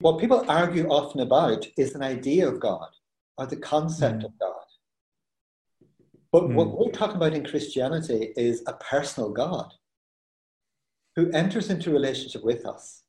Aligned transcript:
What 0.00 0.20
people 0.20 0.44
argue 0.48 0.86
often 0.88 1.20
about 1.20 1.66
is 1.76 1.94
an 1.94 2.02
idea 2.02 2.48
of 2.48 2.60
God 2.60 2.88
or 3.36 3.46
the 3.46 3.56
concept 3.56 4.22
mm. 4.22 4.26
of 4.26 4.38
God. 4.38 4.54
But 6.30 6.44
mm. 6.44 6.54
what 6.54 6.78
we're 6.78 6.92
talking 6.92 7.16
about 7.16 7.34
in 7.34 7.44
Christianity 7.44 8.32
is 8.36 8.62
a 8.66 8.74
personal 8.74 9.30
God 9.30 9.72
who 11.16 11.30
enters 11.32 11.68
into 11.68 11.90
relationship 11.90 12.44
with 12.44 12.64
us, 12.64 13.02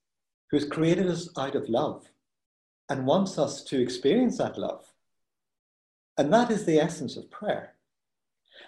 who's 0.49 0.65
created 0.65 1.07
us 1.07 1.29
out 1.37 1.55
of 1.55 1.69
love 1.69 2.09
and 2.89 3.05
wants 3.05 3.37
us 3.37 3.63
to 3.65 3.79
experience 3.79 4.39
that 4.39 4.57
love. 4.57 4.83
And 6.17 6.33
that 6.33 6.49
is 6.49 6.65
the 6.65 6.79
essence 6.79 7.17
of 7.17 7.29
prayer. 7.29 7.75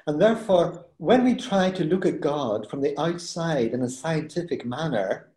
And 0.06 0.22
therefore, 0.22 0.86
when 0.98 1.24
we 1.24 1.34
try 1.36 1.72
to 1.72 1.84
look 1.84 2.06
at 2.06 2.22
God 2.22 2.70
from 2.70 2.82
the 2.82 2.98
outside 3.00 3.74
in 3.74 3.82
a 3.82 3.90
scientific 3.90 4.64
manner, 4.64 5.31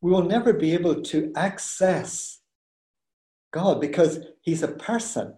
we 0.00 0.10
will 0.10 0.22
never 0.22 0.52
be 0.52 0.72
able 0.72 1.02
to 1.02 1.32
access 1.36 2.40
God 3.52 3.80
because 3.80 4.20
He's 4.40 4.62
a 4.62 4.68
person. 4.68 5.34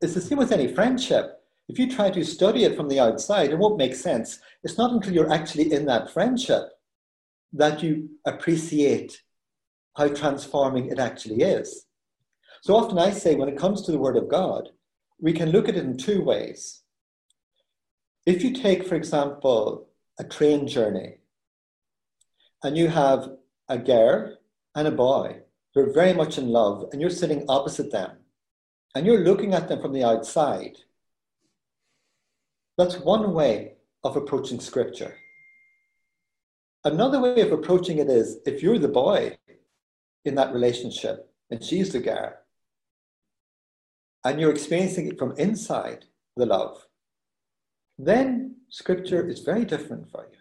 It's 0.00 0.14
the 0.14 0.20
same 0.20 0.38
with 0.38 0.52
any 0.52 0.68
friendship. 0.68 1.40
If 1.68 1.78
you 1.78 1.90
try 1.90 2.10
to 2.10 2.24
study 2.24 2.64
it 2.64 2.76
from 2.76 2.88
the 2.88 3.00
outside, 3.00 3.50
it 3.50 3.58
won't 3.58 3.78
make 3.78 3.94
sense. 3.94 4.38
It's 4.62 4.78
not 4.78 4.92
until 4.92 5.12
you're 5.12 5.32
actually 5.32 5.72
in 5.72 5.86
that 5.86 6.10
friendship 6.10 6.62
that 7.52 7.82
you 7.82 8.10
appreciate 8.24 9.22
how 9.96 10.08
transforming 10.08 10.90
it 10.90 10.98
actually 10.98 11.42
is. 11.42 11.86
So 12.62 12.76
often 12.76 12.98
I 12.98 13.10
say 13.10 13.34
when 13.34 13.48
it 13.48 13.58
comes 13.58 13.82
to 13.82 13.92
the 13.92 13.98
Word 13.98 14.16
of 14.16 14.28
God, 14.28 14.70
we 15.20 15.32
can 15.32 15.50
look 15.50 15.68
at 15.68 15.76
it 15.76 15.84
in 15.84 15.96
two 15.96 16.22
ways. 16.22 16.82
If 18.26 18.42
you 18.42 18.52
take, 18.52 18.86
for 18.86 18.94
example, 18.94 19.88
a 20.18 20.24
train 20.24 20.66
journey, 20.66 21.18
and 22.62 22.76
you 22.76 22.88
have 22.88 23.30
a 23.68 23.78
girl 23.78 24.36
and 24.74 24.86
a 24.86 24.92
boy 24.92 25.42
who 25.74 25.80
are 25.80 25.92
very 25.92 26.12
much 26.12 26.38
in 26.38 26.48
love, 26.48 26.88
and 26.92 27.00
you're 27.00 27.10
sitting 27.10 27.44
opposite 27.48 27.92
them, 27.92 28.12
and 28.94 29.06
you're 29.06 29.24
looking 29.24 29.54
at 29.54 29.68
them 29.68 29.80
from 29.80 29.92
the 29.92 30.04
outside, 30.04 30.76
that's 32.78 32.98
one 32.98 33.32
way 33.32 33.74
of 34.04 34.16
approaching 34.16 34.60
Scripture. 34.60 35.16
Another 36.84 37.20
way 37.20 37.40
of 37.40 37.52
approaching 37.52 37.98
it 37.98 38.08
is 38.08 38.38
if 38.46 38.62
you're 38.62 38.78
the 38.78 38.86
boy 38.86 39.36
in 40.24 40.36
that 40.36 40.52
relationship 40.52 41.32
and 41.50 41.62
she's 41.62 41.92
the 41.92 42.00
girl, 42.00 42.32
and 44.24 44.40
you're 44.40 44.50
experiencing 44.50 45.08
it 45.08 45.18
from 45.18 45.36
inside 45.38 46.04
the 46.36 46.46
love, 46.46 46.86
then 47.98 48.56
scripture 48.68 49.28
is 49.28 49.40
very 49.40 49.64
different 49.64 50.10
for 50.10 50.26
you. 50.30 50.35